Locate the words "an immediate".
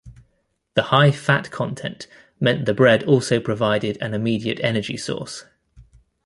4.01-4.59